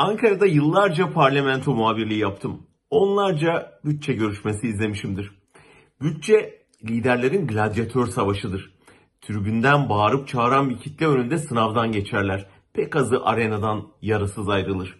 [0.00, 2.66] Ankara'da yıllarca parlamento muhabirliği yaptım.
[2.90, 5.30] Onlarca bütçe görüşmesi izlemişimdir.
[6.02, 8.74] Bütçe liderlerin gladyatör savaşıdır.
[9.20, 12.46] Tribünden bağırıp çağıran bir kitle önünde sınavdan geçerler.
[12.72, 14.96] Pek azı arenadan yarısız ayrılır.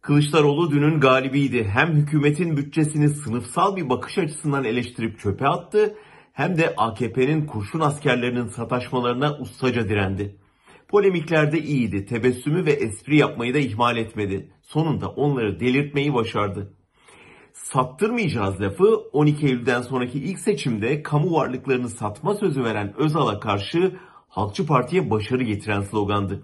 [0.00, 1.64] Kılıçdaroğlu dünün galibiydi.
[1.64, 5.96] Hem hükümetin bütçesini sınıfsal bir bakış açısından eleştirip çöpe attı,
[6.32, 10.36] hem de AKP'nin kurşun askerlerinin sataşmalarına ustaca direndi.
[10.94, 14.50] Polemiklerde iyiydi, tebessümü ve espri yapmayı da ihmal etmedi.
[14.62, 16.72] Sonunda onları delirtmeyi başardı.
[17.52, 23.96] Sattırmayacağız lafı 12 Eylül'den sonraki ilk seçimde kamu varlıklarını satma sözü veren Özal'a karşı
[24.28, 26.42] Halkçı Parti'ye başarı getiren slogandı.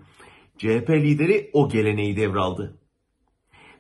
[0.59, 2.79] CHP lideri o geleneği devraldı.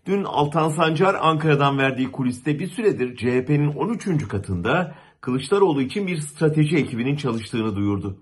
[0.06, 4.28] Dün Altan Sancar Ankara'dan verdiği kuliste bir süredir CHP'nin 13.
[4.28, 8.18] katında Kılıçdaroğlu için bir strateji ekibinin çalıştığını duyurdu.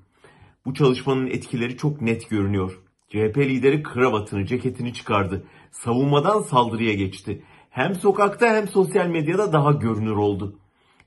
[0.68, 2.78] Bu çalışmanın etkileri çok net görünüyor.
[3.09, 5.45] CHP lideri kravatını, ceketini çıkardı.
[5.70, 7.42] Savunmadan saldırıya geçti.
[7.70, 10.59] Hem sokakta hem sosyal medyada daha görünür oldu.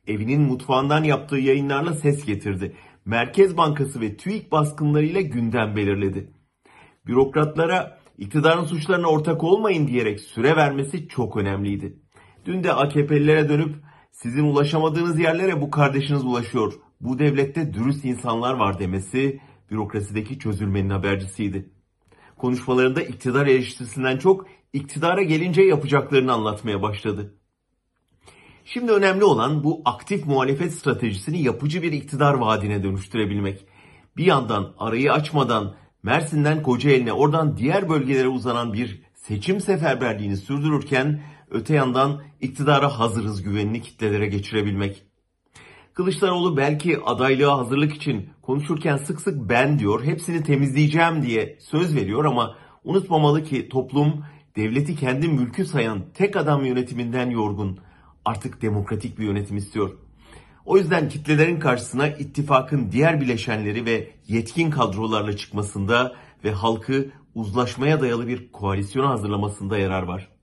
[0.08, 2.75] Evinin mutfağından yaptığı yayınlarla ses getirdi.
[3.05, 6.33] Merkez Bankası ve TÜİK baskınlarıyla gündem belirledi.
[7.08, 11.99] Bürokratlara iktidarın suçlarına ortak olmayın diyerek süre vermesi çok önemliydi.
[12.45, 13.75] Dün de AKP'lilere dönüp
[14.11, 16.73] sizin ulaşamadığınız yerlere bu kardeşiniz ulaşıyor.
[17.02, 19.39] Bu devlette dürüst insanlar var demesi
[19.72, 21.69] bürokrasideki çözülmenin habercisiydi.
[22.38, 27.36] Konuşmalarında iktidar eleştirisinden çok iktidara gelince yapacaklarını anlatmaya başladı.
[28.66, 33.66] Şimdi önemli olan bu aktif muhalefet stratejisini yapıcı bir iktidar vaadine dönüştürebilmek.
[34.17, 41.75] Bir yandan arayı açmadan Mersin'den Kocaeli'ne oradan diğer bölgelere uzanan bir seçim seferberliğini sürdürürken öte
[41.75, 45.11] yandan iktidara hazırız güvenini kitlelere geçirebilmek.
[45.94, 52.25] Kılıçdaroğlu belki adaylığa hazırlık için konuşurken sık sık ben diyor, hepsini temizleyeceğim diye söz veriyor
[52.25, 54.25] ama unutmamalı ki toplum
[54.56, 57.80] devleti kendi mülkü sayan tek adam yönetiminden yorgun.
[58.25, 59.98] Artık demokratik bir yönetim istiyor.
[60.66, 68.27] O yüzden kitlelerin karşısına ittifakın diğer bileşenleri ve yetkin kadrolarla çıkmasında ve halkı uzlaşmaya dayalı
[68.27, 70.32] bir koalisyona hazırlamasında yarar var.